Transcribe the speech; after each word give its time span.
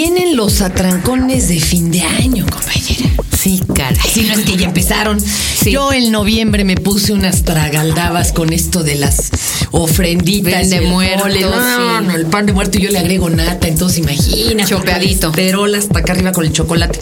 Vienen 0.00 0.36
los 0.36 0.60
atrancones 0.60 1.48
de 1.48 1.58
fin 1.58 1.90
de 1.90 2.02
año, 2.02 2.46
compañera. 2.48 3.10
Sí, 3.36 3.60
caray. 3.74 3.98
Si 4.08 4.22
no 4.22 4.34
es 4.34 4.44
que 4.44 4.56
ya 4.56 4.66
empezaron. 4.66 5.18
Yo 5.64 5.92
en 5.92 6.12
noviembre 6.12 6.62
me 6.62 6.76
puse 6.76 7.12
unas 7.12 7.42
tragaldabas 7.42 8.32
con 8.32 8.52
esto 8.52 8.84
de 8.84 8.94
las 8.94 9.32
ofrenditas. 9.72 10.52
Pan 10.52 10.70
de 10.70 10.80
muerto, 10.82 11.24
mole. 11.24 11.40
No, 11.40 11.50
sí. 11.50 12.06
no, 12.06 12.14
el 12.14 12.26
pan 12.26 12.46
de 12.46 12.52
muerto 12.52 12.78
y 12.78 12.82
yo 12.82 12.90
le 12.90 13.00
agrego 13.00 13.28
nata, 13.28 13.66
entonces 13.66 13.98
imagina. 13.98 14.64
Chopeadito. 14.64 15.32
Perola 15.32 15.78
hasta 15.78 15.98
acá 15.98 16.12
arriba 16.12 16.30
con 16.30 16.44
el 16.44 16.52
chocolate. 16.52 17.00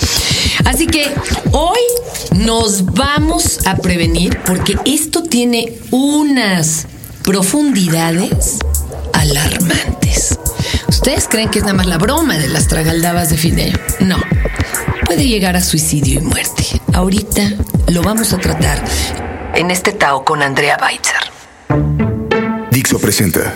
Así 0.65 0.87
que 0.87 1.13
hoy 1.53 1.81
nos 2.35 2.87
vamos 2.87 3.59
a 3.67 3.77
prevenir 3.77 4.39
porque 4.47 4.79
esto 4.87 5.23
tiene 5.23 5.71
unas 5.91 6.87
profundidades 7.23 8.57
alarmantes. 9.13 10.39
¿Ustedes 11.07 11.29
creen 11.29 11.49
que 11.51 11.61
es 11.61 11.65
nada 11.65 11.77
más 11.77 11.87
la 11.87 11.99
broma 11.99 12.37
de 12.37 12.49
las 12.49 12.67
tragaldabas 12.67 13.31
de 13.31 13.37
fin? 13.37 13.57
No. 14.01 14.17
Puede 15.05 15.25
llegar 15.29 15.55
a 15.55 15.61
suicidio 15.61 16.19
y 16.19 16.23
muerte. 16.25 16.65
Ahorita 16.93 17.43
lo 17.87 18.03
vamos 18.03 18.33
a 18.33 18.39
tratar 18.39 18.83
en 19.55 19.71
este 19.71 19.93
Tao 19.93 20.25
con 20.25 20.43
Andrea 20.43 20.77
Weitzer. 20.83 22.73
Dixo 22.73 22.99
presenta 22.99 23.55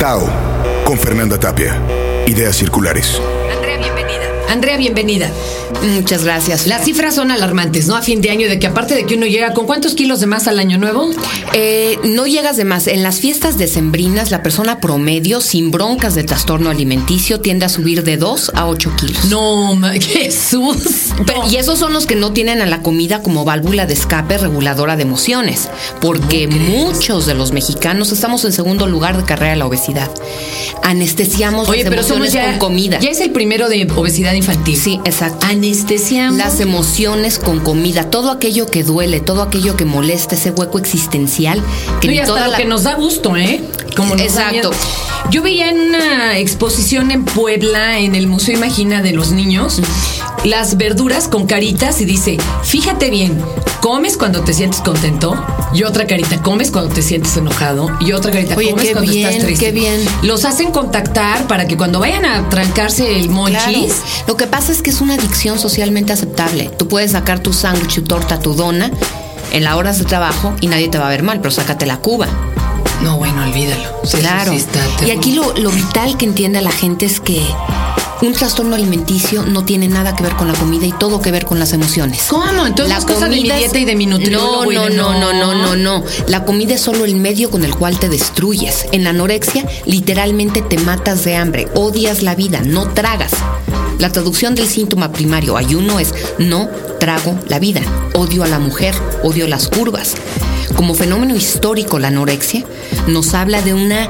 Tao 0.00 0.28
con 0.84 0.98
Fernanda 0.98 1.38
Tapia. 1.38 1.80
Ideas 2.26 2.56
circulares. 2.56 3.22
Andrea, 4.48 4.76
bienvenida. 4.78 5.30
Muchas 5.82 6.24
gracias. 6.24 6.66
Las 6.66 6.84
cifras 6.84 7.14
son 7.14 7.30
alarmantes, 7.30 7.86
¿no? 7.86 7.96
A 7.96 8.02
fin 8.02 8.20
de 8.22 8.30
año, 8.30 8.48
de 8.48 8.58
que 8.58 8.66
aparte 8.66 8.94
de 8.94 9.04
que 9.04 9.14
uno 9.14 9.26
llega 9.26 9.52
con 9.52 9.66
cuántos 9.66 9.94
kilos 9.94 10.20
de 10.20 10.26
más 10.26 10.48
al 10.48 10.58
año 10.58 10.78
nuevo. 10.78 11.10
Eh, 11.52 11.98
no 12.04 12.26
llegas 12.26 12.56
de 12.56 12.64
más. 12.64 12.86
En 12.86 13.02
las 13.02 13.20
fiestas 13.20 13.58
decembrinas, 13.58 14.30
la 14.30 14.42
persona 14.42 14.80
promedio, 14.80 15.40
sin 15.40 15.70
broncas 15.70 16.14
de 16.14 16.24
trastorno 16.24 16.70
alimenticio, 16.70 17.40
tiende 17.40 17.66
a 17.66 17.68
subir 17.68 18.04
de 18.04 18.16
2 18.16 18.52
a 18.54 18.66
8 18.66 18.92
kilos. 18.96 19.24
No, 19.26 19.78
Jesús. 20.00 21.12
Pero- 21.26 21.48
y 21.50 21.56
esos 21.56 21.78
son 21.78 21.92
los 21.92 22.06
que 22.06 22.16
no 22.16 22.32
tienen 22.32 22.60
a 22.62 22.66
la 22.66 22.82
comida 22.82 23.22
como 23.22 23.44
válvula 23.44 23.86
de 23.86 23.94
escape 23.94 24.38
reguladora 24.38 24.96
de 24.96 25.02
emociones, 25.02 25.68
porque 26.00 26.48
muchos 26.48 27.26
de 27.26 27.34
los 27.34 27.52
mexicanos 27.52 28.12
estamos 28.12 28.44
en 28.44 28.52
segundo 28.52 28.86
lugar 28.86 29.16
de 29.16 29.24
carrera 29.24 29.50
de 29.52 29.56
la 29.58 29.66
obesidad. 29.66 30.10
Anestesiamos 30.82 31.68
Oye, 31.68 31.82
las 31.84 31.90
pero 31.90 32.02
somos 32.02 32.28
emociones 32.28 32.52
ya 32.52 32.58
con 32.58 32.68
comida. 32.70 32.98
Ya 33.00 33.10
es 33.10 33.20
el 33.20 33.30
primero 33.30 33.68
de 33.68 33.86
obesidad 33.94 34.32
infantil. 34.38 34.76
Sí, 34.76 35.00
exacto. 35.04 35.46
Anestesiamos. 35.46 36.38
Las 36.38 36.60
emociones 36.60 37.38
con 37.38 37.60
comida, 37.60 38.10
todo 38.10 38.30
aquello 38.30 38.66
que 38.66 38.82
duele, 38.84 39.20
todo 39.20 39.42
aquello 39.42 39.76
que 39.76 39.84
molesta, 39.84 40.34
ese 40.34 40.50
hueco 40.50 40.78
existencial 40.78 41.62
que 42.00 42.06
No, 42.08 42.12
y 42.12 42.16
ni 42.16 42.20
hasta 42.20 42.32
toda 42.34 42.44
lo 42.46 42.52
la- 42.52 42.56
que 42.56 42.64
nos 42.64 42.84
da 42.84 42.94
gusto, 42.94 43.36
¿eh? 43.36 43.62
Como 43.96 44.14
nos 44.16 44.34
da 44.34 44.50
Exacto. 44.52 44.70
Yo 45.30 45.42
veía 45.42 45.68
en 45.68 45.78
una 45.80 46.38
exposición 46.38 47.10
en 47.10 47.24
Puebla, 47.24 47.98
en 47.98 48.14
el 48.14 48.26
Museo 48.28 48.54
Imagina 48.56 49.02
de 49.02 49.12
los 49.12 49.30
niños, 49.32 49.80
las 50.44 50.76
verduras 50.78 51.28
con 51.28 51.46
caritas 51.46 52.00
y 52.00 52.04
dice, 52.06 52.38
fíjate 52.62 53.10
bien, 53.10 53.38
comes 53.80 54.16
cuando 54.16 54.42
te 54.42 54.52
sientes 54.52 54.80
contento 54.80 55.34
y 55.72 55.82
otra 55.84 56.06
carita, 56.06 56.40
comes 56.42 56.70
cuando 56.70 56.92
te 56.94 57.02
sientes 57.02 57.36
enojado 57.36 57.88
y 58.00 58.12
otra 58.12 58.30
carita, 58.32 58.56
Oye, 58.56 58.70
comes 58.70 58.90
cuando 58.92 59.10
bien, 59.12 59.28
estás 59.28 59.44
triste. 59.44 59.64
qué 59.66 59.72
bien. 59.72 60.00
Los 60.22 60.44
hacen 60.44 60.70
contactar 60.72 61.46
para 61.46 61.66
que 61.66 61.76
cuando 61.76 62.00
vayan 62.00 62.24
a 62.24 62.48
trancarse 62.48 63.18
el 63.18 63.28
monchis, 63.30 63.58
Claro. 63.58 63.86
Lo 64.28 64.36
que 64.36 64.46
pasa 64.46 64.72
es 64.72 64.82
que 64.82 64.90
es 64.90 65.00
una 65.00 65.14
adicción 65.14 65.58
socialmente 65.58 66.12
aceptable. 66.12 66.70
Tú 66.78 66.88
puedes 66.88 67.12
sacar 67.12 67.40
tu 67.40 67.52
sándwich, 67.52 67.94
tu 67.96 68.02
torta, 68.02 68.38
tu 68.40 68.54
dona 68.54 68.90
en 69.52 69.64
las 69.64 69.74
horas 69.74 69.98
de 69.98 70.04
trabajo 70.04 70.54
y 70.60 70.66
nadie 70.66 70.88
te 70.88 70.98
va 70.98 71.06
a 71.06 71.10
ver 71.10 71.22
mal, 71.22 71.38
pero 71.40 71.50
sácate 71.50 71.86
la 71.86 71.98
cuba. 71.98 72.26
No, 73.02 73.16
bueno, 73.16 73.42
olvídalo. 73.42 74.02
Claro. 74.18 74.52
sí 74.52 74.64
y 75.06 75.10
aquí 75.10 75.32
lo, 75.32 75.54
lo 75.54 75.70
vital 75.70 76.16
que 76.16 76.24
entiende 76.24 76.60
la 76.62 76.72
gente 76.72 77.06
es 77.06 77.20
que 77.20 77.42
un 78.22 78.32
trastorno 78.32 78.74
alimenticio 78.74 79.44
no 79.44 79.64
tiene 79.64 79.88
nada 79.88 80.16
que 80.16 80.22
ver 80.22 80.34
con 80.34 80.48
la 80.48 80.54
comida 80.54 80.86
y 80.86 80.92
todo 80.92 81.20
que 81.20 81.30
ver 81.30 81.44
con 81.44 81.58
las 81.58 81.72
emociones. 81.72 82.26
¿Cómo? 82.28 82.66
Entonces 82.66 82.98
es 82.98 83.04
cosa 83.04 83.28
de 83.28 83.36
mi 83.36 83.42
dieta 83.44 83.78
y 83.78 83.84
de 83.84 83.94
mi 83.94 84.06
nutriólogo 84.06 84.72
No, 84.72 84.88
no, 84.88 85.12
no, 85.12 85.32
no, 85.32 85.54
no, 85.54 85.76
no. 85.76 86.04
La 86.26 86.44
comida 86.44 86.74
es 86.74 86.80
solo 86.80 87.04
el 87.04 87.16
medio 87.16 87.50
con 87.50 87.64
el 87.64 87.74
cual 87.74 87.98
te 87.98 88.08
destruyes. 88.08 88.86
En 88.92 89.04
la 89.04 89.10
anorexia, 89.10 89.66
literalmente 89.84 90.62
te 90.62 90.78
matas 90.78 91.24
de 91.24 91.36
hambre, 91.36 91.68
odias 91.74 92.22
la 92.22 92.34
vida, 92.34 92.60
no 92.64 92.88
tragas. 92.88 93.32
La 93.98 94.10
traducción 94.10 94.54
del 94.54 94.68
síntoma 94.68 95.12
primario 95.12 95.56
ayuno 95.56 95.98
es 95.98 96.14
no 96.38 96.68
trago 97.00 97.38
la 97.48 97.58
vida, 97.58 97.82
odio 98.14 98.44
a 98.44 98.48
la 98.48 98.58
mujer, 98.58 98.94
odio 99.22 99.48
las 99.48 99.68
curvas. 99.68 100.14
Como 100.76 100.94
fenómeno 100.94 101.34
histórico, 101.34 101.98
la 101.98 102.08
anorexia 102.08 102.64
nos 103.08 103.34
habla 103.34 103.60
de 103.62 103.74
una 103.74 104.08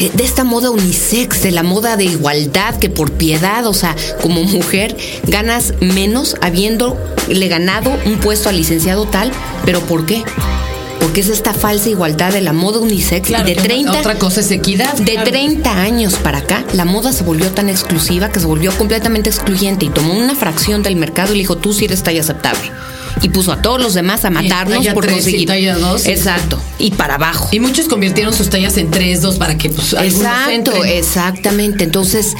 eh, 0.00 0.10
de 0.12 0.24
esta 0.24 0.44
moda 0.44 0.70
unisex, 0.70 1.42
de 1.42 1.50
la 1.50 1.62
moda 1.62 1.96
de 1.96 2.04
igualdad, 2.04 2.76
que 2.78 2.90
por 2.90 3.12
piedad, 3.12 3.66
o 3.66 3.74
sea, 3.74 3.94
como 4.22 4.42
mujer, 4.44 4.96
ganas 5.24 5.74
menos 5.80 6.36
habiéndole 6.40 7.48
ganado 7.48 7.96
un 8.06 8.18
puesto 8.18 8.48
al 8.48 8.56
licenciado 8.56 9.06
tal, 9.06 9.30
pero 9.64 9.80
¿por 9.80 10.06
qué? 10.06 10.24
Porque 11.14 11.30
es 11.30 11.38
esta 11.38 11.54
falsa 11.54 11.88
igualdad 11.90 12.32
de 12.32 12.40
la 12.40 12.52
moda 12.52 12.80
unisex 12.80 13.28
Claro, 13.28 13.48
y 13.48 13.54
de 13.54 13.54
que 13.54 13.68
30 13.68 14.00
otra 14.00 14.18
cosa 14.18 14.40
es 14.40 14.50
equidad. 14.50 14.94
de 14.94 15.12
claro. 15.12 15.30
30 15.30 15.70
años 15.80 16.14
para 16.14 16.38
acá, 16.38 16.64
la 16.72 16.84
moda 16.84 17.12
se 17.12 17.22
volvió 17.22 17.52
tan 17.52 17.68
exclusiva 17.68 18.30
que 18.30 18.40
se 18.40 18.46
volvió 18.46 18.76
completamente 18.76 19.30
excluyente 19.30 19.84
y 19.84 19.90
tomó 19.90 20.12
una 20.12 20.34
fracción 20.34 20.82
del 20.82 20.96
mercado 20.96 21.32
y 21.32 21.36
le 21.36 21.42
dijo, 21.42 21.56
tú 21.56 21.72
sí 21.72 21.84
eres 21.84 22.02
talla 22.02 22.20
aceptable. 22.20 22.68
Y 23.22 23.28
puso 23.28 23.52
a 23.52 23.62
todos 23.62 23.80
los 23.80 23.94
demás 23.94 24.24
a 24.24 24.30
matarnos 24.30 24.88
por 24.88 25.08
conseguir. 25.08 25.46
talla 25.46 25.78
dos. 25.78 26.04
Exacto. 26.06 26.58
Y 26.80 26.90
para 26.90 27.14
abajo. 27.14 27.48
Y 27.52 27.60
muchos 27.60 27.86
convirtieron 27.86 28.34
sus 28.34 28.50
tallas 28.50 28.76
en 28.76 28.90
3, 28.90 29.22
2 29.22 29.36
para 29.36 29.56
que 29.56 29.70
pues 29.70 29.92
Exacto, 29.92 30.84
exactamente. 30.84 31.84
Entonces, 31.84 32.34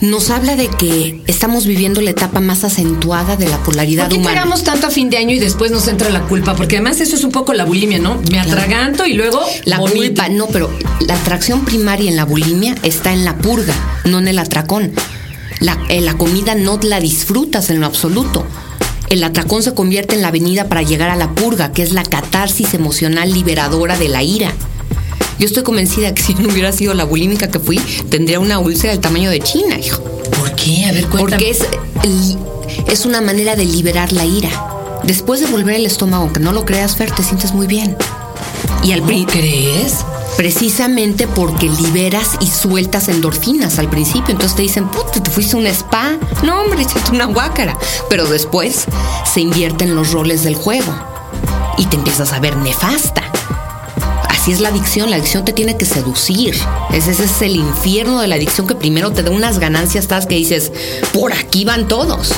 nos 0.00 0.30
habla 0.30 0.56
de 0.56 0.68
que 0.68 1.20
estamos 1.26 1.66
viviendo 1.66 2.00
la 2.00 2.10
etapa 2.10 2.40
más 2.40 2.64
acentuada 2.64 3.36
de 3.36 3.48
la 3.48 3.58
polaridad 3.62 4.04
¿Por 4.04 4.12
qué 4.14 4.18
humana. 4.18 4.36
cagamos 4.36 4.64
tanto 4.64 4.86
a 4.86 4.90
fin 4.90 5.10
de 5.10 5.18
año 5.18 5.34
y 5.34 5.38
después 5.38 5.70
nos 5.70 5.86
entra 5.88 6.08
la 6.10 6.22
culpa? 6.22 6.54
Porque 6.56 6.76
además 6.76 7.00
eso 7.00 7.16
es 7.16 7.24
un 7.24 7.32
poco 7.32 7.52
la 7.52 7.64
bulimia, 7.64 7.98
¿no? 7.98 8.20
Me 8.30 8.40
atraganto 8.40 9.04
y 9.06 9.12
luego 9.12 9.40
La 9.64 9.78
vomito. 9.78 9.98
culpa, 9.98 10.28
no, 10.30 10.46
pero 10.46 10.70
la 11.00 11.14
atracción 11.14 11.64
primaria 11.64 12.08
en 12.10 12.16
la 12.16 12.24
bulimia 12.24 12.74
está 12.82 13.12
en 13.12 13.24
la 13.24 13.36
purga, 13.36 13.74
no 14.06 14.18
en 14.18 14.28
el 14.28 14.38
atracón. 14.38 14.92
La, 15.60 15.78
eh, 15.90 16.00
la 16.00 16.14
comida 16.16 16.54
no 16.54 16.78
la 16.82 17.00
disfrutas 17.00 17.68
en 17.68 17.80
lo 17.80 17.86
absoluto. 17.86 18.46
El 19.10 19.22
atracón 19.24 19.62
se 19.62 19.74
convierte 19.74 20.14
en 20.14 20.22
la 20.22 20.28
avenida 20.28 20.68
para 20.68 20.82
llegar 20.82 21.10
a 21.10 21.16
la 21.16 21.30
purga, 21.34 21.72
que 21.72 21.82
es 21.82 21.92
la 21.92 22.04
catarsis 22.04 22.72
emocional 22.74 23.32
liberadora 23.32 23.98
de 23.98 24.08
la 24.08 24.22
ira. 24.22 24.52
Yo 25.40 25.46
estoy 25.46 25.62
convencida 25.62 26.14
que 26.14 26.22
si 26.22 26.34
no 26.34 26.48
hubiera 26.52 26.70
sido 26.70 26.92
la 26.94 27.04
bulímica 27.04 27.48
que 27.48 27.58
fui, 27.58 27.78
tendría 28.10 28.38
una 28.38 28.58
úlcera 28.58 28.92
del 28.92 29.00
tamaño 29.00 29.30
de 29.30 29.40
China, 29.40 29.78
hijo. 29.78 30.02
¿Por 30.38 30.54
qué? 30.54 30.84
A 30.84 30.92
ver, 30.92 31.06
cuéntame. 31.06 31.18
Porque 31.30 31.50
es, 31.50 31.64
es 32.86 33.06
una 33.06 33.22
manera 33.22 33.56
de 33.56 33.64
liberar 33.64 34.12
la 34.12 34.26
ira. 34.26 34.50
Después 35.02 35.40
de 35.40 35.46
volver 35.46 35.76
el 35.76 35.86
estómago, 35.86 36.24
aunque 36.24 36.40
no 36.40 36.52
lo 36.52 36.66
creas, 36.66 36.94
Fer, 36.94 37.10
te 37.10 37.22
sientes 37.22 37.52
muy 37.54 37.66
bien. 37.66 37.96
Y 38.84 38.92
al 38.92 39.00
¿Cómo 39.00 39.12
pri- 39.12 39.24
crees? 39.26 40.04
Precisamente 40.36 41.26
porque 41.26 41.68
liberas 41.70 42.28
y 42.40 42.46
sueltas 42.46 43.08
endorfinas 43.08 43.78
al 43.78 43.88
principio. 43.88 44.32
Entonces 44.32 44.54
te 44.56 44.62
dicen, 44.62 44.88
puta, 44.88 45.22
te 45.22 45.30
fuiste 45.30 45.56
a 45.56 45.58
un 45.58 45.66
spa. 45.68 46.18
No, 46.44 46.60
hombre, 46.60 46.82
échate 46.82 47.12
una 47.12 47.24
guácara. 47.24 47.78
Pero 48.10 48.26
después 48.26 48.84
se 49.32 49.40
invierten 49.40 49.94
los 49.94 50.12
roles 50.12 50.44
del 50.44 50.54
juego 50.54 50.94
y 51.78 51.86
te 51.86 51.96
empiezas 51.96 52.32
a 52.34 52.40
ver 52.40 52.56
nefasta. 52.58 53.22
Así 54.40 54.52
es 54.52 54.60
la 54.60 54.70
adicción. 54.70 55.10
La 55.10 55.16
adicción 55.16 55.44
te 55.44 55.52
tiene 55.52 55.76
que 55.76 55.84
seducir. 55.84 56.56
Ese, 56.94 57.10
es 57.10 57.42
el 57.42 57.56
infierno 57.56 58.22
de 58.22 58.26
la 58.26 58.36
adicción 58.36 58.66
que 58.66 58.74
primero 58.74 59.12
te 59.12 59.22
da 59.22 59.30
unas 59.30 59.58
ganancias 59.58 60.08
tas 60.08 60.24
que 60.24 60.36
dices, 60.36 60.72
por 61.12 61.34
aquí 61.34 61.66
van 61.66 61.86
todos. 61.86 62.32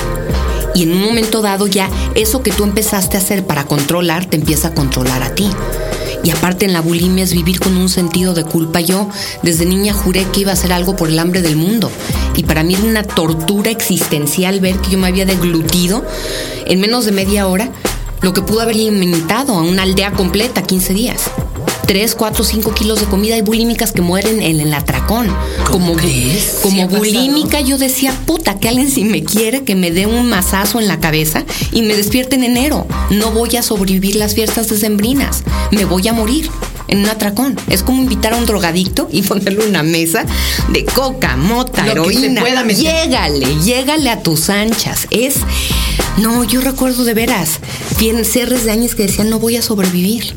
Y 0.75 0.83
en 0.83 0.91
un 0.91 1.01
momento 1.01 1.41
dado 1.41 1.65
ya 1.65 1.89
eso 2.13 2.43
que 2.43 2.51
tú 2.51 2.65
empezaste 2.65 3.15
a 3.15 3.21
hacer 3.21 3.45
para 3.45 3.63
controlar 3.63 4.25
te 4.25 4.35
empieza 4.35 4.67
a 4.67 4.73
controlar 4.73 5.23
a 5.23 5.33
ti. 5.33 5.49
Y 6.25 6.31
aparte 6.31 6.65
en 6.65 6.73
la 6.73 6.81
bulimia 6.81 7.23
es 7.23 7.31
vivir 7.31 7.61
con 7.61 7.77
un 7.77 7.87
sentido 7.87 8.33
de 8.33 8.43
culpa. 8.43 8.81
Yo 8.81 9.07
desde 9.41 9.65
niña 9.65 9.93
juré 9.93 10.25
que 10.25 10.41
iba 10.41 10.51
a 10.51 10.55
hacer 10.55 10.73
algo 10.73 10.97
por 10.97 11.07
el 11.07 11.17
hambre 11.17 11.41
del 11.41 11.55
mundo. 11.55 11.89
Y 12.35 12.43
para 12.43 12.65
mí 12.65 12.73
era 12.75 12.83
una 12.83 13.03
tortura 13.03 13.71
existencial 13.71 14.59
ver 14.59 14.75
que 14.79 14.91
yo 14.91 14.97
me 14.97 15.07
había 15.07 15.25
deglutido 15.25 16.03
en 16.65 16.81
menos 16.81 17.05
de 17.05 17.13
media 17.13 17.47
hora 17.47 17.71
lo 18.19 18.33
que 18.33 18.41
pudo 18.41 18.59
haber 18.59 18.75
alimentado 18.75 19.53
a 19.53 19.61
una 19.61 19.83
aldea 19.83 20.11
completa 20.11 20.63
15 20.63 20.93
días. 20.93 21.31
3, 21.85 22.15
4, 22.15 22.43
5 22.43 22.73
kilos 22.73 22.99
de 22.99 23.05
comida. 23.07 23.35
Hay 23.35 23.41
bulímicas 23.41 23.91
que 23.91 24.01
mueren 24.01 24.41
en 24.41 24.59
el 24.59 24.73
atracón. 24.73 25.27
¿Cómo 25.65 25.87
Como, 25.87 25.93
crees? 25.97 26.43
¿Sí 26.43 26.57
como 26.61 26.83
pasado? 26.83 26.99
bulímica 26.99 27.59
yo 27.61 27.77
decía, 27.77 28.13
puta, 28.25 28.59
que 28.59 28.69
alguien 28.69 28.89
si 28.89 29.03
me 29.03 29.23
quiere 29.23 29.63
que 29.63 29.75
me 29.75 29.91
dé 29.91 30.05
un 30.05 30.29
mazazo 30.29 30.79
en 30.79 30.87
la 30.87 30.99
cabeza 30.99 31.43
y 31.71 31.81
me 31.81 31.95
despierte 31.95 32.35
en 32.35 32.43
enero. 32.43 32.87
No 33.09 33.31
voy 33.31 33.55
a 33.57 33.63
sobrevivir 33.63 34.15
las 34.15 34.33
fiestas 34.33 34.69
decembrinas. 34.69 35.43
Me 35.71 35.85
voy 35.85 36.07
a 36.07 36.13
morir 36.13 36.49
en 36.87 36.99
un 36.99 37.09
atracón. 37.09 37.57
Es 37.69 37.83
como 37.83 38.01
invitar 38.01 38.33
a 38.33 38.37
un 38.37 38.45
drogadicto 38.45 39.09
y 39.11 39.21
ponerle 39.21 39.67
una 39.67 39.83
mesa 39.83 40.25
de 40.69 40.85
coca, 40.85 41.35
mota, 41.35 41.85
Lo 41.93 42.03
que 42.03 42.13
se 42.13 42.19
heroína. 42.19 42.41
pueda 42.41 42.63
meter. 42.63 42.83
Llégale, 42.83 43.47
llégale 43.63 44.09
a 44.09 44.21
tus 44.21 44.49
anchas. 44.49 45.07
Es. 45.11 45.35
No, 46.17 46.43
yo 46.43 46.61
recuerdo 46.61 47.03
de 47.03 47.13
veras. 47.13 47.59
Bien, 47.99 48.21
de 48.21 48.71
años 48.71 48.95
que 48.95 49.03
decían 49.03 49.29
no 49.29 49.39
voy 49.39 49.57
a 49.57 49.61
sobrevivir. 49.61 50.33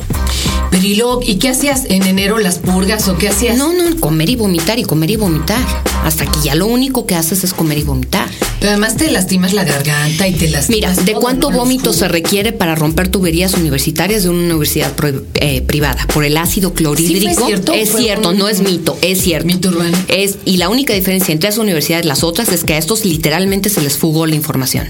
Pero 0.76 0.88
¿y, 0.88 0.94
luego, 0.96 1.20
¿y 1.26 1.36
qué 1.36 1.48
hacías 1.48 1.84
en 1.88 2.02
enero? 2.02 2.38
¿Las 2.38 2.58
purgas 2.58 3.08
o 3.08 3.16
qué 3.16 3.28
hacías? 3.30 3.56
No, 3.56 3.72
no, 3.72 3.98
comer 3.98 4.28
y 4.28 4.36
vomitar 4.36 4.78
y 4.78 4.82
comer 4.82 5.10
y 5.10 5.16
vomitar. 5.16 5.58
Hasta 6.04 6.26
que 6.26 6.38
ya 6.44 6.54
lo 6.54 6.66
único 6.66 7.06
que 7.06 7.14
haces 7.14 7.44
es 7.44 7.54
comer 7.54 7.78
y 7.78 7.82
vomitar. 7.82 8.28
Pero 8.60 8.72
además 8.72 8.94
te 8.96 9.10
lastimas 9.10 9.54
la 9.54 9.64
garganta 9.64 10.28
y 10.28 10.34
te 10.34 10.48
lastimas. 10.48 10.68
Mira, 10.68 10.94
¿de 10.94 11.14
cuánto 11.14 11.50
vómito 11.50 11.94
se 11.94 12.08
requiere 12.08 12.52
para 12.52 12.74
romper 12.74 13.08
tuberías 13.08 13.54
universitarias 13.54 14.24
de 14.24 14.28
una 14.28 14.40
universidad 14.44 14.92
pro- 14.94 15.22
eh, 15.36 15.62
privada? 15.62 16.06
Por 16.12 16.24
el 16.24 16.36
ácido 16.36 16.74
clorhídrico. 16.74 17.30
¿Sí 17.30 17.34
fue 17.36 17.46
cierto? 17.46 17.72
Es 17.72 17.96
cierto, 17.96 18.28
un- 18.30 18.38
no 18.38 18.48
es 18.48 18.60
mito, 18.60 18.98
es 19.00 19.22
cierto. 19.22 19.46
Mito 19.46 19.70
urbano. 19.70 19.96
Es, 20.08 20.36
y 20.44 20.58
la 20.58 20.68
única 20.68 20.92
diferencia 20.92 21.32
entre 21.32 21.48
esas 21.48 21.58
universidades 21.60 22.04
y 22.04 22.08
las 22.08 22.22
otras 22.22 22.50
es 22.52 22.64
que 22.64 22.74
a 22.74 22.78
estos 22.78 23.06
literalmente 23.06 23.70
se 23.70 23.80
les 23.80 23.96
fugó 23.96 24.26
la 24.26 24.34
información. 24.34 24.88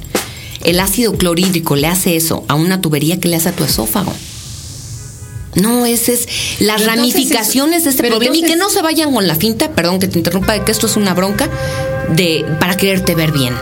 El 0.64 0.80
ácido 0.80 1.12
clorhídrico 1.16 1.76
le 1.76 1.86
hace 1.86 2.16
eso 2.16 2.44
a 2.48 2.56
una 2.56 2.80
tubería 2.80 3.20
que 3.20 3.28
le 3.28 3.36
hace 3.36 3.50
a 3.50 3.52
tu 3.52 3.62
esófago. 3.62 4.12
No, 5.56 5.84
ese 5.86 6.12
es 6.14 6.26
las 6.60 6.80
entonces 6.82 6.86
ramificaciones 6.86 7.78
es- 7.78 7.84
de 7.84 7.90
este 7.90 8.02
problema 8.08 8.36
y 8.36 8.42
que 8.42 8.56
no 8.56 8.70
se 8.70 8.82
vayan 8.82 9.12
con 9.12 9.26
la 9.26 9.34
finta, 9.34 9.70
perdón 9.70 9.98
que 9.98 10.08
te 10.08 10.18
interrumpa, 10.18 10.52
de 10.52 10.62
que 10.62 10.70
esto 10.72 10.86
es 10.86 10.96
una 10.96 11.14
bronca 11.14 11.48
de 12.10 12.44
para 12.60 12.76
quererte 12.76 13.14
ver 13.14 13.32
bien. 13.32 13.54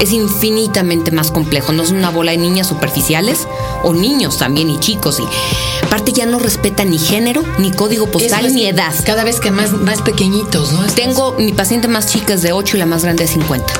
Es 0.00 0.10
infinitamente 0.12 1.10
más 1.10 1.30
complejo, 1.30 1.72
no 1.72 1.82
es 1.82 1.90
una 1.90 2.08
bola 2.08 2.30
de 2.32 2.38
niñas 2.38 2.66
superficiales 2.66 3.46
o 3.82 3.92
niños 3.92 4.38
también 4.38 4.70
y 4.70 4.80
chicos 4.80 5.20
y 5.20 5.84
aparte 5.84 6.12
ya 6.12 6.24
no 6.24 6.38
respeta 6.38 6.82
ni 6.84 6.98
género, 6.98 7.44
ni 7.58 7.70
código 7.72 8.06
postal, 8.10 8.46
es 8.46 8.54
ni 8.54 8.66
edad. 8.66 8.92
Cada 9.04 9.22
vez 9.22 9.38
que 9.38 9.50
más, 9.50 9.72
más 9.72 10.00
pequeñitos, 10.00 10.72
¿no? 10.72 10.82
Tengo 10.94 11.34
mi 11.38 11.52
paciente 11.52 11.88
más 11.88 12.06
chica 12.10 12.32
es 12.32 12.40
de 12.42 12.52
8 12.52 12.76
y 12.76 12.80
la 12.80 12.86
más 12.86 13.02
grande 13.04 13.24
de 13.24 13.28
50. 13.30 13.70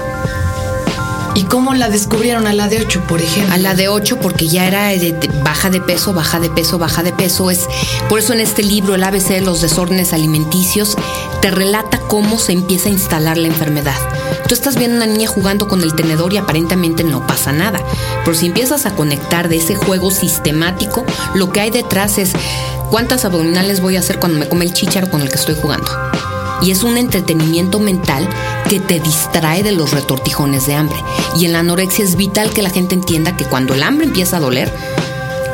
¿Y 1.34 1.44
cómo 1.44 1.72
la 1.74 1.88
descubrieron 1.88 2.46
a 2.46 2.52
la 2.52 2.68
de 2.68 2.80
8, 2.82 3.04
por 3.08 3.22
ejemplo? 3.22 3.54
A 3.54 3.58
la 3.58 3.74
de 3.74 3.88
8 3.88 4.18
porque 4.20 4.48
ya 4.48 4.66
era 4.66 4.88
de- 4.88 5.16
baja 5.42 5.70
de 5.70 5.80
peso, 5.80 6.12
baja 6.12 6.40
de 6.40 6.50
peso, 6.50 6.78
baja 6.78 7.02
de 7.02 7.12
peso. 7.12 7.50
Es 7.50 7.66
por 8.08 8.18
eso 8.18 8.34
en 8.34 8.40
este 8.40 8.62
libro 8.62 8.94
el 8.94 9.02
ABC 9.02 9.28
de 9.34 9.40
los 9.40 9.62
desórdenes 9.62 10.12
alimenticios 10.12 10.94
te 11.40 11.50
relata 11.50 11.98
cómo 12.00 12.38
se 12.38 12.52
empieza 12.52 12.88
a 12.90 12.92
instalar 12.92 13.38
la 13.38 13.48
enfermedad. 13.48 13.96
Tú 14.46 14.54
estás 14.54 14.76
viendo 14.76 14.96
a 14.96 15.04
una 15.04 15.12
niña 15.12 15.26
jugando 15.28 15.68
con 15.68 15.80
el 15.82 15.94
tenedor 15.94 16.34
y 16.34 16.36
aparentemente 16.36 17.02
no 17.02 17.26
pasa 17.26 17.50
nada. 17.52 17.80
Pero 18.24 18.36
si 18.36 18.46
empiezas 18.46 18.84
a 18.84 18.94
conectar 18.94 19.48
de 19.48 19.56
ese 19.56 19.74
juego 19.74 20.10
sistemático, 20.10 21.04
lo 21.34 21.50
que 21.50 21.60
hay 21.62 21.70
detrás 21.70 22.18
es 22.18 22.32
cuántas 22.90 23.24
abdominales 23.24 23.80
voy 23.80 23.96
a 23.96 24.00
hacer 24.00 24.18
cuando 24.18 24.38
me 24.38 24.48
come 24.48 24.66
el 24.66 24.74
chícharo 24.74 25.08
con 25.10 25.22
el 25.22 25.30
que 25.30 25.36
estoy 25.36 25.56
jugando. 25.60 25.90
Y 26.62 26.70
es 26.70 26.82
un 26.82 26.96
entretenimiento 26.96 27.80
mental 27.80 28.28
que 28.68 28.80
te 28.80 29.00
distrae 29.00 29.62
de 29.62 29.72
los 29.72 29.90
retortijones 29.90 30.66
de 30.66 30.74
hambre. 30.74 30.96
Y 31.38 31.44
en 31.44 31.52
la 31.52 31.60
anorexia 31.60 32.04
es 32.04 32.16
vital 32.16 32.50
que 32.50 32.62
la 32.62 32.70
gente 32.70 32.94
entienda 32.94 33.36
que 33.36 33.44
cuando 33.44 33.74
el 33.74 33.82
hambre 33.82 34.06
empieza 34.06 34.36
a 34.36 34.40
doler, 34.40 34.72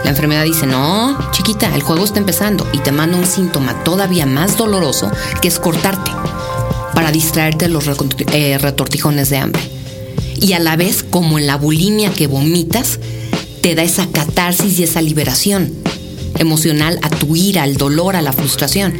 la 0.04 0.10
enfermedad 0.10 0.44
dice, 0.44 0.66
no, 0.66 1.18
chiquita, 1.32 1.74
el 1.74 1.82
juego 1.82 2.04
está 2.04 2.18
empezando 2.18 2.66
y 2.72 2.78
te 2.78 2.92
manda 2.92 3.18
un 3.18 3.26
síntoma 3.26 3.82
todavía 3.84 4.26
más 4.26 4.56
doloroso 4.56 5.10
que 5.40 5.48
es 5.48 5.58
cortarte 5.58 6.12
para 6.94 7.10
distraerte 7.10 7.66
de 7.66 7.72
los 7.72 7.86
eh, 8.32 8.58
retortijones 8.58 9.30
de 9.30 9.38
hambre. 9.38 9.62
Y 10.40 10.52
a 10.52 10.60
la 10.60 10.76
vez, 10.76 11.02
como 11.02 11.38
en 11.38 11.46
la 11.46 11.56
bulimia 11.56 12.12
que 12.12 12.26
vomitas, 12.26 13.00
te 13.60 13.74
da 13.74 13.82
esa 13.82 14.06
catarsis 14.06 14.78
y 14.78 14.84
esa 14.84 15.02
liberación 15.02 15.74
emocional 16.38 16.98
a 17.02 17.10
tu 17.10 17.36
ira, 17.36 17.62
al 17.62 17.76
dolor, 17.76 18.16
a 18.16 18.22
la 18.22 18.32
frustración. 18.32 18.94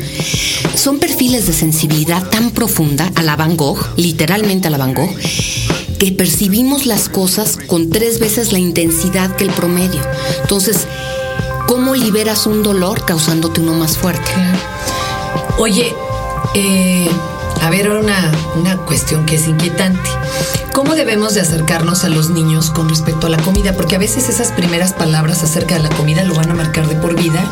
Son 0.74 0.98
perfiles 0.98 1.46
de 1.46 1.52
sensibilidad 1.52 2.28
tan 2.28 2.50
profunda 2.50 3.10
a 3.14 3.22
la 3.22 3.36
Van 3.36 3.56
Gogh, 3.56 3.78
literalmente 3.96 4.68
a 4.68 4.70
la 4.70 4.78
Van 4.78 4.94
Gogh, 4.94 5.14
que 5.98 6.12
percibimos 6.12 6.86
las 6.86 7.08
cosas 7.08 7.58
con 7.66 7.90
tres 7.90 8.20
veces 8.20 8.52
la 8.52 8.58
intensidad 8.58 9.34
que 9.36 9.44
el 9.44 9.50
promedio. 9.50 10.00
Entonces, 10.42 10.86
¿cómo 11.66 11.94
liberas 11.94 12.46
un 12.46 12.62
dolor 12.62 13.04
causándote 13.04 13.60
uno 13.60 13.74
más 13.74 13.98
fuerte? 13.98 14.30
Oye, 15.58 15.92
eh, 16.54 17.08
a 17.62 17.70
ver, 17.70 17.86
ahora 17.88 18.00
una, 18.00 18.32
una 18.56 18.76
cuestión 18.78 19.26
que 19.26 19.36
es 19.36 19.46
inquietante. 19.48 20.08
¿Cómo 20.72 20.94
debemos 20.94 21.34
de 21.34 21.40
acercarnos 21.40 22.04
a 22.04 22.08
los 22.08 22.30
niños 22.30 22.70
con 22.70 22.88
respecto 22.88 23.26
a 23.26 23.30
la 23.30 23.36
comida? 23.38 23.72
Porque 23.74 23.96
a 23.96 23.98
veces 23.98 24.28
esas 24.28 24.52
primeras 24.52 24.92
palabras 24.92 25.42
acerca 25.42 25.74
de 25.74 25.82
la 25.82 25.88
comida 25.88 26.22
lo 26.22 26.34
van 26.36 26.50
a 26.50 26.54
marcar 26.54 26.88
de 26.88 26.94
por 26.94 27.20
vida 27.20 27.44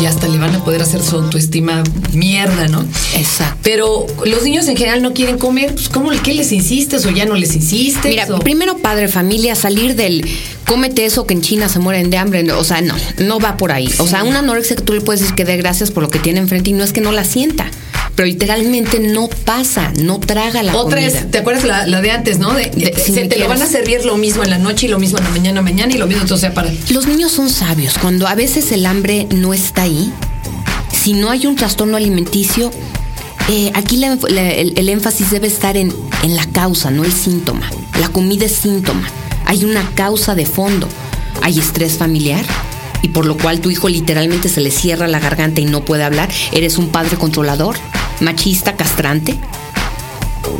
y 0.00 0.06
hasta 0.06 0.26
le 0.26 0.38
van 0.38 0.54
a 0.56 0.64
poder 0.64 0.82
hacer 0.82 1.00
su 1.00 1.14
autoestima 1.16 1.84
mierda, 2.12 2.66
¿no? 2.66 2.84
Exacto. 3.16 3.56
Pero 3.62 4.06
los 4.24 4.42
niños 4.42 4.66
en 4.66 4.76
general 4.76 5.00
no 5.00 5.12
quieren 5.14 5.38
comer, 5.38 5.74
pues 5.74 5.88
¿cómo 5.88 6.10
qué 6.24 6.34
les 6.34 6.50
insistes 6.50 7.06
o 7.06 7.10
ya 7.10 7.24
no 7.24 7.36
les 7.36 7.54
insistes? 7.54 8.04
Mira, 8.10 8.26
o- 8.34 8.40
primero 8.40 8.78
padre, 8.78 9.06
familia, 9.06 9.54
salir 9.54 9.94
del 9.94 10.28
cómete 10.66 11.04
eso 11.04 11.24
que 11.26 11.34
en 11.34 11.40
China 11.42 11.68
se 11.68 11.78
mueren 11.78 12.10
de 12.10 12.16
hambre, 12.16 12.50
o 12.52 12.64
sea, 12.64 12.80
no, 12.80 12.94
no 13.18 13.38
va 13.38 13.56
por 13.56 13.70
ahí. 13.70 13.88
O 13.98 14.08
sea, 14.08 14.24
una 14.24 14.40
anorexia 14.40 14.74
que 14.74 14.82
tú 14.82 14.92
le 14.92 15.02
puedes 15.02 15.20
decir 15.20 15.36
que 15.36 15.44
dé 15.44 15.56
gracias 15.56 15.92
por 15.92 16.02
lo 16.02 16.08
que 16.10 16.18
tiene 16.18 16.40
enfrente 16.40 16.70
y 16.70 16.72
no 16.72 16.82
es 16.82 16.92
que 16.92 17.00
no 17.00 17.12
la 17.12 17.22
sienta, 17.24 17.66
pero 18.14 18.26
literalmente 18.26 18.98
no 19.00 19.28
pasa, 19.28 19.92
no 20.00 20.20
traga 20.20 20.62
la 20.62 20.76
Otra 20.76 21.00
comida. 21.00 21.18
es, 21.20 21.30
¿te 21.30 21.38
acuerdas 21.38 21.64
la, 21.64 21.86
la 21.86 22.00
de 22.02 22.10
antes, 22.10 22.38
no? 22.38 22.52
De, 22.54 22.70
De- 22.70 22.92
se- 22.94 23.04
si 23.04 23.12
me 23.12 23.24
te 23.28 23.38
lo 23.38 23.48
van 23.48 23.62
a 23.62 23.66
quieres. 23.66 23.72
servir 23.86 24.04
lo 24.04 24.16
mismo 24.16 24.42
en 24.44 24.50
la 24.50 24.58
noche 24.58 24.86
y 24.86 24.88
lo 24.90 24.98
mismo 24.98 25.18
en 25.18 25.24
la 25.24 25.30
mañana, 25.30 25.62
mañana 25.62 25.94
y 25.94 25.98
lo 25.98 26.06
mismo, 26.06 26.22
entonces 26.22 26.50
para. 26.50 26.70
Los 26.90 27.06
niños 27.06 27.32
son 27.32 27.48
sabios. 27.50 27.94
Cuando 27.98 28.26
a 28.28 28.34
veces 28.34 28.70
el 28.72 28.84
hambre 28.86 29.26
no 29.34 29.54
está 29.54 29.82
ahí, 29.82 30.12
si 30.92 31.14
no 31.14 31.30
hay 31.30 31.46
un 31.46 31.56
trastorno 31.56 31.96
alimenticio, 31.96 32.70
eh, 33.48 33.70
aquí 33.74 33.96
la- 33.96 34.18
la- 34.28 34.50
el, 34.52 34.74
el 34.76 34.88
énfasis 34.88 35.30
debe 35.30 35.46
estar 35.48 35.76
en, 35.76 35.92
en 36.22 36.36
la 36.36 36.46
causa, 36.46 36.90
no 36.90 37.04
el 37.04 37.12
síntoma. 37.12 37.68
La 38.00 38.08
comida 38.08 38.44
es 38.46 38.52
síntoma. 38.52 39.08
Hay 39.46 39.64
una 39.64 39.88
causa 39.94 40.34
de 40.34 40.46
fondo. 40.46 40.88
Hay 41.42 41.58
estrés 41.58 41.94
familiar. 41.98 42.44
Y 43.04 43.08
por 43.08 43.26
lo 43.26 43.36
cual 43.36 43.60
tu 43.60 43.68
hijo 43.70 43.88
literalmente 43.88 44.48
se 44.48 44.60
le 44.60 44.70
cierra 44.70 45.08
la 45.08 45.18
garganta 45.18 45.60
y 45.60 45.64
no 45.64 45.84
puede 45.84 46.04
hablar. 46.04 46.28
Eres 46.52 46.78
un 46.78 46.90
padre 46.90 47.16
controlador, 47.16 47.74
machista, 48.20 48.74
castrante. 48.74 49.36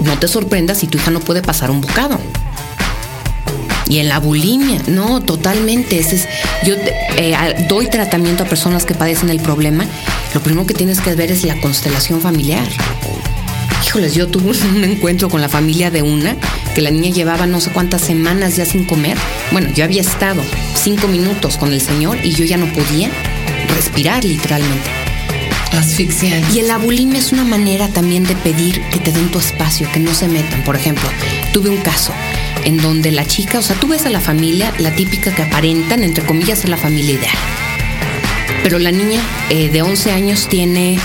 No 0.04 0.19
te 0.19 0.28
sorprendas 0.28 0.78
si 0.78 0.87
tu 0.87 0.99
hija 0.99 1.10
no 1.10 1.20
puede 1.20 1.43
pasar 1.43 1.70
un 1.70 1.81
bocado. 1.81 2.19
Y 3.88 3.99
en 3.99 4.08
la 4.08 4.20
bulimia, 4.20 4.81
no, 4.87 5.20
totalmente. 5.20 5.99
Ese 5.99 6.16
es, 6.16 6.28
yo 6.64 6.75
eh, 7.16 7.66
doy 7.69 7.88
tratamiento 7.88 8.44
a 8.44 8.46
personas 8.46 8.87
que 8.87 8.94
padecen 8.94 9.28
el 9.28 9.40
problema. 9.40 9.84
Lo 10.34 10.40
primero 10.40 10.66
que 10.66 10.75
tienes 10.75 11.00
que 11.00 11.14
ver 11.14 11.31
es 11.31 11.44
la 11.44 11.60
constelación 11.60 12.20
familiar. 12.20 12.66
Híjoles, 13.87 14.14
yo 14.14 14.28
tuve 14.28 14.56
un 14.75 14.84
encuentro 14.84 15.28
con 15.28 15.40
la 15.40 15.48
familia 15.48 15.90
de 15.90 16.02
una, 16.02 16.37
que 16.75 16.81
la 16.81 16.90
niña 16.90 17.10
llevaba 17.10 17.46
no 17.46 17.60
sé 17.60 17.70
cuántas 17.70 18.00
semanas 18.00 18.56
ya 18.56 18.64
sin 18.64 18.84
comer. 18.84 19.19
Bueno, 19.50 19.69
yo 19.75 19.84
había 19.84 20.00
estado 20.00 20.43
cinco 20.75 21.08
minutos 21.08 21.58
con 21.58 21.72
el 21.72 21.81
señor 21.81 22.25
y 22.25 22.31
yo 22.31 22.44
ya 22.44 22.56
no 22.56 22.72
podía 22.72 23.10
respirar 23.75 24.25
literalmente. 24.25 25.01
Asfixiante. 25.72 26.58
Y 26.58 26.62
la 26.62 26.78
bulimia 26.78 27.19
es 27.19 27.32
una 27.32 27.44
manera 27.44 27.88
también 27.88 28.24
de 28.24 28.36
pedir 28.36 28.82
que 28.90 28.98
te 28.98 29.12
den 29.12 29.30
tu 29.30 29.38
espacio, 29.38 29.88
que 29.93 30.00
no 30.00 30.14
se 30.14 30.29
metan. 30.29 30.62
Por 30.64 30.76
ejemplo, 30.76 31.08
tuve 31.52 31.70
un 31.70 31.79
caso 31.79 32.12
en 32.64 32.76
donde 32.76 33.10
la 33.10 33.24
chica, 33.24 33.58
o 33.58 33.62
sea, 33.62 33.76
tú 33.76 33.88
ves 33.88 34.06
a 34.06 34.10
la 34.10 34.20
familia, 34.20 34.72
la 34.79 34.94
típica 34.94 35.34
que 35.34 35.43
aparentan, 35.43 36.02
entre 36.05 36.24
comillas, 36.24 36.64
es 36.64 36.69
la 36.69 36.76
familia 36.76 37.14
ideal. 37.14 37.36
Pero 38.62 38.79
la 38.79 38.93
niña 38.93 39.20
eh, 39.50 39.70
de 39.70 39.82
11 39.82 40.12
años 40.12 40.48
tiene 40.48 40.98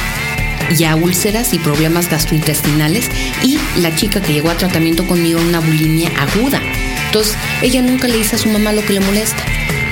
ya 0.76 0.96
úlceras 0.96 1.54
y 1.54 1.60
problemas 1.60 2.10
gastrointestinales 2.10 3.10
y 3.44 3.58
la 3.78 3.96
chica 3.96 4.22
que 4.22 4.34
llegó 4.34 4.50
a 4.50 4.58
tratamiento 4.58 5.08
conmigo 5.08 5.40
una 5.40 5.60
bulimia 5.60 6.12
aguda. 6.20 6.62
Entonces, 7.06 7.36
ella 7.62 7.82
nunca 7.82 8.08
le 8.08 8.18
dice 8.18 8.36
a 8.36 8.40
su 8.40 8.50
mamá 8.50 8.74
lo 8.74 8.84
que 8.84 8.94
le 8.94 9.00
molesta, 9.00 9.44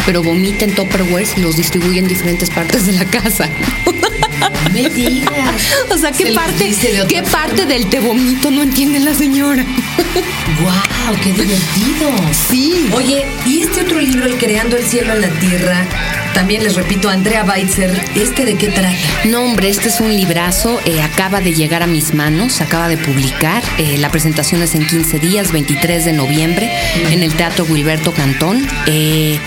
pero 0.05 0.22
vomita 0.22 0.65
en 0.65 0.75
Tupperwares 0.75 1.38
y 1.38 1.41
los 1.41 1.55
distribuye 1.55 2.00
en 2.00 2.08
diferentes 2.08 2.50
partes 2.50 2.86
de 2.86 2.94
la 2.94 3.05
casa. 3.05 3.50
Me 4.74 4.89
digas. 4.89 5.55
O 5.89 5.98
sea, 5.98 6.13
Se 6.13 6.24
¿qué 6.25 6.34
parte, 6.34 6.65
dice 6.65 6.91
de 6.91 7.01
otra 7.01 7.22
¿qué 7.22 7.24
parte 7.29 7.65
del 7.65 7.88
te 7.88 8.00
vomito 8.00 8.51
no 8.51 8.63
entiende 8.63 9.00
la 9.00 9.13
señora? 9.13 9.65
¡Wow! 10.62 11.15
¡Qué 11.24 11.31
divertido! 11.31 12.12
Sí. 12.50 12.89
Oye, 12.93 13.25
y 13.45 13.62
este 13.62 13.81
otro 13.81 14.00
libro, 14.01 14.25
El 14.25 14.38
Creando 14.38 14.75
el 14.77 14.86
Cielo 14.86 15.13
en 15.13 15.22
la 15.22 15.29
Tierra, 15.29 15.86
también 16.34 16.63
les 16.63 16.75
repito, 16.75 17.10
Andrea 17.10 17.43
Weitzer, 17.45 17.91
¿este 18.15 18.43
de 18.45 18.55
qué 18.55 18.67
trata? 18.67 18.93
No, 19.25 19.43
hombre, 19.43 19.69
este 19.69 19.88
es 19.88 20.01
un 20.01 20.13
librazo, 20.15 20.81
eh, 20.86 21.01
acaba 21.01 21.39
de 21.39 21.53
llegar 21.53 21.81
a 21.84 21.88
mis 21.88 22.13
manos, 22.13 22.60
acaba 22.62 22.89
de 22.89 22.98
publicar. 22.98 23.63
eh, 23.77 23.98
la 23.98 24.10
presentación 24.10 24.62
es 24.62 24.75
en 24.75 24.86
15 24.86 25.19
días, 25.19 25.51
23 25.53 26.03
de 26.05 26.12
noviembre, 26.13 26.69
en 27.10 27.24
el 27.24 27.34
Teatro 27.36 27.65
Wilberto 27.65 28.12
Cantón. 28.12 28.67
Eh, 28.88 29.39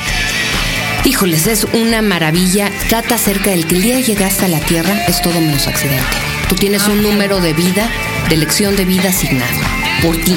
híjoles, 1.04 1.46
es 1.46 1.64
una 1.72 2.02
maravilla. 2.02 2.70
Trata 2.88 3.16
acerca 3.16 3.50
del 3.50 3.66
que 3.66 3.76
el 3.76 3.82
día 3.82 4.00
llegaste 4.00 4.44
a 4.44 4.48
la 4.48 4.60
Tierra 4.60 5.04
es 5.06 5.20
todo 5.22 5.40
menos 5.40 5.66
accidente. 5.66 6.04
Tú 6.48 6.54
tienes 6.54 6.86
un 6.88 7.02
número 7.02 7.40
de 7.40 7.52
vida, 7.52 7.90
de 8.28 8.34
elección 8.34 8.76
de 8.76 8.84
vida 8.84 9.10
asignado 9.10 9.60
por 10.02 10.16
ti. 10.16 10.36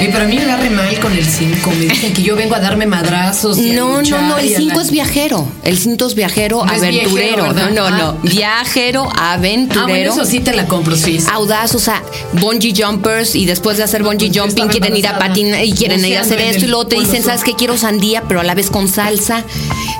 Oye, 0.00 0.08
pero 0.12 0.24
a 0.24 0.26
mí 0.28 0.36
me 0.36 0.42
agarre 0.44 0.70
mal 0.70 0.98
con 1.00 1.12
el 1.12 1.24
5. 1.24 1.70
Me 1.72 1.84
dicen 1.86 2.12
que 2.14 2.22
yo 2.22 2.34
vengo 2.34 2.54
a 2.54 2.60
darme 2.60 2.86
madrazos. 2.86 3.58
y 3.58 3.72
No, 3.72 4.00
no, 4.02 4.22
no, 4.22 4.38
el 4.38 4.46
y 4.50 4.54
a 4.54 4.58
5 4.58 4.76
la- 4.76 4.82
es 4.82 4.90
viajero. 4.90 5.46
El 5.62 5.78
5 5.78 6.06
es 6.06 6.14
viajero, 6.14 6.64
No 6.64 6.72
es 6.72 6.78
aventurero. 6.82 7.10
viejero, 7.14 7.46
no, 7.48 7.54
¿verdad? 7.54 7.70
no, 7.70 7.86
Ah. 7.86 7.90
no. 7.90 8.12
Viajero, 8.22 9.02
Ah, 9.14 9.36
bueno, 9.38 9.64
aventurero. 9.74 10.12
eso 10.12 10.24
sí 10.24 10.40
te 10.40 10.54
la 10.54 10.66
compro, 10.66 10.96
sí. 10.96 11.18
audaz, 11.32 11.74
o 11.74 11.78
sea, 11.78 12.02
bungee 12.32 12.72
jumpers 12.74 13.34
y 13.34 13.44
después 13.44 13.76
de 13.76 13.82
hacer 13.84 14.02
bungee 14.02 14.28
Pues 14.30 14.40
jumping 14.40 14.68
quieren 14.68 14.96
ir 14.96 15.06
a 15.06 15.18
patinar 15.18 15.64
y 15.64 15.72
quieren 15.72 16.04
ir 16.04 16.16
a 16.16 16.22
hacer 16.22 16.40
esto 16.40 16.64
y 16.64 16.68
luego 16.68 16.86
te 16.86 16.96
dicen. 16.96 17.22
¿sabes 17.22 17.44
qué? 17.44 17.54
Quiero 17.54 17.76
sandía, 17.76 18.22
pero 18.26 18.40
a 18.40 18.44
la 18.44 18.54
vez 18.54 18.70
con 18.70 18.88
salsa. 18.88 19.44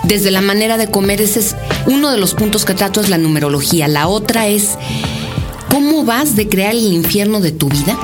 Desde 0.05 0.31
la 0.31 0.41
manera 0.41 0.79
de 0.79 0.91
comer, 0.91 1.21
ese 1.21 1.41
es 1.41 1.57
uno 1.87 2.11
de 2.11 2.17
los 2.17 2.33
puntos 2.35 2.65
que 2.65 2.73
trato 2.75 3.01
es 3.03 3.11
la 3.11 3.19
numerología. 3.19 3.87
La 3.87 4.09
otra 4.09 4.49
es 4.49 4.71
cómo 5.71 6.05
vas 6.05 6.37
de 6.37 6.49
crear 6.49 6.73
el 6.73 6.93
infierno 6.93 7.41
de 7.41 7.53
tu 7.53 7.69
vida 7.69 7.99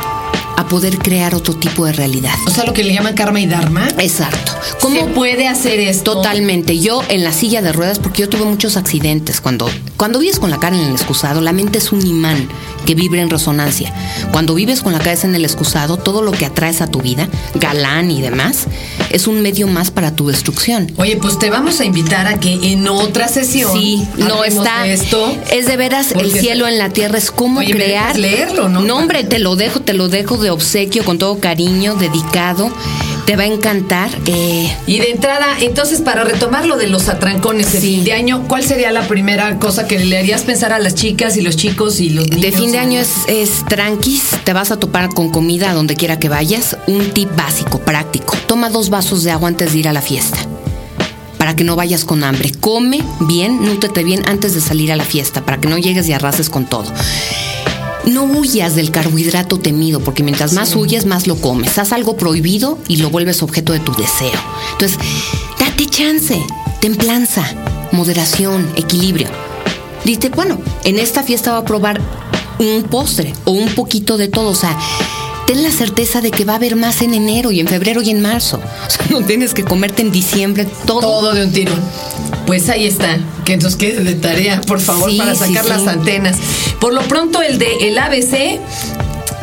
a 0.67 0.69
poder 0.69 0.99
crear 0.99 1.35
otro 1.35 1.55
tipo 1.55 1.87
de 1.87 1.93
realidad. 1.93 2.35
O 2.47 2.51
sea, 2.51 2.65
lo 2.65 2.73
que 2.73 2.83
le 2.83 2.93
llaman 2.93 3.15
karma 3.15 3.41
y 3.41 3.47
dharma. 3.47 3.87
Exacto. 3.99 4.53
¿Cómo 4.81 4.97
¿Cómo 4.97 5.15
puede 5.15 5.47
hacer 5.47 5.79
esto? 5.79 6.15
Totalmente. 6.15 6.79
Yo 6.79 7.03
en 7.09 7.23
la 7.23 7.33
silla 7.33 7.61
de 7.61 7.73
ruedas, 7.73 7.99
porque 7.99 8.23
yo 8.23 8.29
tuve 8.29 8.45
muchos 8.45 8.77
accidentes. 8.77 9.41
Cuando, 9.41 9.69
cuando 9.97 10.19
vives 10.19 10.39
con 10.39 10.51
la 10.51 10.59
cara 10.59 10.77
en 10.77 10.85
el 10.85 10.93
excusado, 10.93 11.41
la 11.41 11.53
mente 11.53 11.79
es 11.79 11.93
un 11.93 12.07
imán 12.07 12.49
que 12.85 12.95
vibra 12.95 13.21
en 13.23 13.31
resonancia. 13.31 13.93
Cuando 14.31 14.55
vives 14.55 14.83
con 14.83 14.93
la 14.93 14.99
cabeza 15.01 15.27
en 15.27 15.35
el 15.35 15.45
excusado, 15.45 15.97
todo 15.97 16.23
lo 16.23 16.33
que 16.33 16.47
atraes 16.47 16.81
a 16.81 16.87
tu 16.87 17.01
vida, 17.01 17.29
galán 17.55 18.11
y 18.11 18.21
demás, 18.21 18.67
es 19.11 19.27
un 19.27 19.43
medio 19.43 19.67
más 19.67 19.91
para 19.91 20.15
tu 20.15 20.29
destrucción. 20.29 20.93
Oye, 20.97 21.17
pues 21.17 21.39
te 21.39 21.51
vamos 21.51 21.81
a 21.81 21.85
invitar 21.85 22.27
a 22.27 22.39
que 22.39 22.73
en 22.73 22.87
otra 22.89 23.29
sesión. 23.29 23.73
Sí, 23.73 24.07
no 24.19 24.45
está. 24.45 24.83
de 24.83 24.93
esto. 24.93 25.37
Es 25.51 25.67
de 25.67 25.77
veras 25.77 26.13
el 26.13 26.31
cielo 26.31 26.69
en 26.69 26.79
la 26.79 26.91
tierra, 26.91 27.19
es 27.19 27.31
cómo 27.31 27.61
Oye, 27.61 27.73
crear. 27.73 28.17
leerlo, 28.17 28.69
¿no? 28.69 28.83
No, 28.83 28.99
hombre, 28.99 29.25
te 29.25 29.39
lo 29.39 29.57
dejo, 29.57 29.81
te 29.81 29.95
lo 29.95 30.09
dejo 30.09 30.37
de 30.37 30.51
obsequio, 30.51 31.05
con 31.05 31.19
todo 31.19 31.39
cariño, 31.41 31.95
dedicado. 31.97 32.71
Te 33.27 33.35
va 33.37 33.43
a 33.43 33.47
encantar. 33.47 34.09
Eh, 34.27 34.73
Y 34.87 34.99
de 35.01 35.11
entrada, 35.11 35.47
entonces, 35.61 36.01
para 36.01 36.23
retomar 36.23 36.65
lo 36.65 36.77
de 36.77 36.87
los 36.87 37.09
atrancones 37.09 37.73
de 37.73 37.81
Sí. 37.81 37.95
fin 37.97 38.05
de 38.05 38.13
año, 38.13 38.45
¿cuál 38.47 38.65
sería 38.65 38.93
la 38.93 39.03
primera 39.09 39.59
cosa 39.59 39.89
que 39.89 39.99
le 39.99 40.17
harías 40.19 40.43
pensar 40.43 40.73
a 40.73 40.79
las 40.79 40.95
chicas 40.95 41.37
y 41.37 41.41
los 41.43 41.57
chicos 41.57 41.99
y 42.01 42.11
los 42.11 42.29
niños? 42.31 42.41
De 42.43 42.53
fin 42.53 42.71
de 42.71 42.79
año 42.79 43.01
es, 43.01 43.11
es 43.27 43.65
tranquis, 43.69 44.23
te 44.45 44.53
vas 44.53 44.71
a 44.71 44.79
topar 44.79 45.09
con 45.09 45.31
comida 45.31 45.71
a 45.71 45.75
donde 45.75 45.97
quiera 45.97 46.21
que 46.21 46.29
vayas. 46.29 46.77
Un 46.87 47.11
tip 47.11 47.29
básico, 47.37 47.81
práctico. 47.81 48.37
Toma 48.47 48.71
dos 48.71 48.91
vasos 48.91 49.25
de 49.25 49.33
agua 49.33 49.49
antes 49.49 49.73
de 49.73 49.79
ir 49.81 49.89
a 49.89 49.93
la 49.93 50.03
fiesta. 50.03 50.39
Para 51.37 51.57
que 51.57 51.65
no 51.65 51.75
vayas 51.77 52.05
con 52.05 52.23
hambre. 52.23 52.53
Come 52.61 53.03
bien, 53.21 53.65
nútrete 53.65 54.05
bien 54.05 54.23
antes 54.29 54.55
de 54.55 54.61
salir 54.61 54.93
a 54.93 54.97
la 54.97 55.05
fiesta, 55.05 55.45
para 55.45 55.61
que 55.61 55.69
no 55.69 55.79
llegues 55.79 56.09
y 56.09 56.13
arrases 56.13 56.49
con 56.49 56.67
todo. 56.67 56.93
No 58.07 58.23
huyas 58.23 58.77
del 58.77 58.93
carbohidrato 58.93 59.59
temido, 59.59 60.01
porque 60.01 60.23
mientras 60.23 60.53
más 60.53 60.77
huyes, 60.77 61.07
más 61.07 61.27
lo 61.27 61.37
comes. 61.41 61.77
Haz 61.77 61.93
algo 61.93 62.17
prohibido 62.17 62.79
y 62.87 62.99
lo 62.99 63.11
vuelves 63.11 63.43
objeto 63.43 63.73
de 63.73 63.81
tu 63.81 63.93
deseo. 63.93 64.41
Entonces, 64.73 64.99
date 65.59 65.87
chance, 65.87 66.41
templanza, 66.81 67.45
moderación, 67.91 68.71
equilibrio. 68.77 69.29
Dice, 70.05 70.29
bueno, 70.29 70.59
en 70.85 71.01
esta 71.01 71.25
fiesta 71.25 71.53
va 71.53 71.59
a 71.59 71.65
probar 71.65 72.01
un 72.61 72.85
postre 72.85 73.35
o 73.45 73.51
un 73.51 73.75
poquito 73.75 74.17
de 74.17 74.29
todo. 74.29 74.51
O 74.51 74.55
sea, 74.55 74.79
ten 75.47 75.63
la 75.63 75.71
certeza 75.71 76.21
de 76.21 76.31
que 76.31 76.45
va 76.45 76.55
a 76.55 76.57
haber 76.57 76.77
más 76.77 77.03
en 77.03 77.15
enero 77.15 77.51
y 77.53 77.61
en 77.61 77.69
febrero 77.69 78.03
y 78.03 78.11
en 78.11 78.21
marzo. 78.21 78.61
O 78.87 78.91
sea, 78.91 79.07
no 79.11 79.23
tienes 79.25 79.55
que 79.55 79.65
comerte 79.65 80.03
en 80.03 80.11
diciembre 80.11 80.67
todo. 80.87 81.01
Todo 81.01 81.35
de 81.35 81.45
un 81.45 81.53
tirón. 81.53 81.81
Pues 82.47 82.69
ahí 82.69 82.87
está. 82.87 83.19
Que 83.45 83.55
entonces 83.55 83.79
quede 83.79 84.03
de 84.05 84.15
tarea, 84.15 84.61
por 84.61 84.81
favor, 84.81 85.11
Sí, 85.11 85.19
para 85.19 85.35
sacar 85.35 85.65
sí. 85.65 85.69
las 85.71 85.87
antenas. 85.87 86.37
Por 86.81 86.93
lo 86.95 87.03
pronto, 87.03 87.43
el 87.43 87.59
de 87.59 87.89
el 87.89 87.99
ABC 87.99 88.61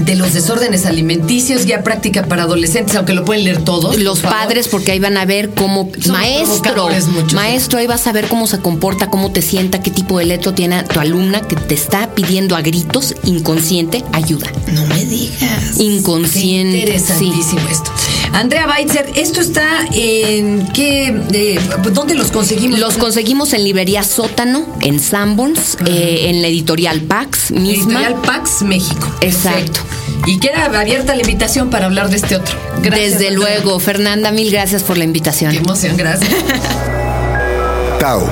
de 0.05 0.15
los 0.15 0.33
desórdenes 0.33 0.85
alimenticios, 0.85 1.65
ya 1.65 1.83
práctica 1.83 2.23
para 2.23 2.43
adolescentes, 2.43 2.95
aunque 2.95 3.13
lo 3.13 3.25
pueden 3.25 3.43
leer 3.45 3.63
todos. 3.63 3.97
Los 3.99 4.19
por 4.19 4.31
padres, 4.31 4.67
porque 4.67 4.91
ahí 4.91 4.99
van 4.99 5.17
a 5.17 5.25
ver 5.25 5.51
cómo. 5.51 5.89
Son 5.99 6.13
maestro, 6.13 6.89
maestro, 7.33 7.79
ahí 7.79 7.87
vas 7.87 8.07
a 8.07 8.11
ver 8.11 8.27
cómo 8.27 8.47
se 8.47 8.59
comporta, 8.59 9.09
cómo 9.09 9.31
te 9.31 9.41
sienta, 9.41 9.81
qué 9.81 9.91
tipo 9.91 10.19
de 10.19 10.25
letra 10.25 10.53
tiene 10.53 10.83
tu 10.83 10.99
alumna 10.99 11.41
que 11.41 11.55
te 11.55 11.75
está 11.75 12.13
pidiendo 12.13 12.55
a 12.55 12.61
gritos, 12.61 13.15
inconsciente, 13.23 14.03
ayuda. 14.11 14.51
No 14.71 14.85
me 14.87 15.05
digas. 15.05 15.79
Inconsciente, 15.79 16.77
Qué 16.77 16.79
interesantísimo 16.79 17.61
esto. 17.69 17.91
Andrea 18.33 18.67
Weitzer, 18.67 19.11
esto 19.15 19.41
está 19.41 19.85
en 19.93 20.67
qué, 20.73 21.15
eh, 21.33 21.59
¿dónde 21.91 22.15
los 22.15 22.31
conseguimos? 22.31 22.79
Los 22.79 22.97
conseguimos 22.97 23.53
en 23.53 23.63
librería 23.63 24.03
Sótano, 24.03 24.65
en 24.81 24.99
Sanborns, 24.99 25.77
eh, 25.85 26.29
en 26.29 26.41
la 26.41 26.47
editorial 26.47 27.01
Pax 27.01 27.51
misma. 27.51 27.99
Editorial 27.99 28.21
Pax 28.21 28.63
México. 28.63 29.07
Exacto. 29.21 29.81
Y 30.25 30.39
queda 30.39 30.65
abierta 30.65 31.15
la 31.15 31.21
invitación 31.21 31.69
para 31.69 31.85
hablar 31.85 32.09
de 32.09 32.17
este 32.17 32.35
otro. 32.35 32.57
Gracias, 32.81 33.19
Desde 33.19 33.31
luego, 33.31 33.79
Fernanda, 33.79 34.31
mil 34.31 34.51
gracias 34.51 34.81
por 34.83 34.97
la 34.97 35.03
invitación. 35.03 35.51
Qué 35.51 35.57
emoción, 35.57 35.95
gracias. 35.95 36.31
Tao, 37.99 38.27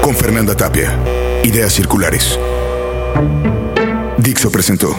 con 0.00 0.14
Fernanda 0.14 0.56
Tapia. 0.56 0.96
Ideas 1.42 1.72
circulares. 1.72 2.38
Dixo 4.18 4.50
presentó. 4.50 4.96